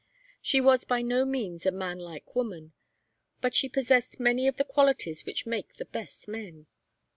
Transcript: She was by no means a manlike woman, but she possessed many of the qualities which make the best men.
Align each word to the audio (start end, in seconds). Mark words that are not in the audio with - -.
She 0.41 0.59
was 0.59 0.83
by 0.83 1.03
no 1.03 1.25
means 1.25 1.63
a 1.67 1.71
manlike 1.71 2.35
woman, 2.35 2.73
but 3.39 3.53
she 3.53 3.69
possessed 3.69 4.19
many 4.19 4.47
of 4.47 4.57
the 4.57 4.65
qualities 4.65 5.25
which 5.27 5.45
make 5.45 5.75
the 5.75 5.85
best 5.85 6.27
men. 6.27 6.65